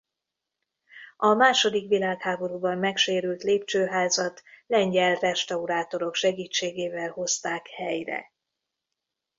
[1.17, 8.31] A második világháborúban megsérült lépcsőházat lengyel restaurátorok segítségével hozták helyre.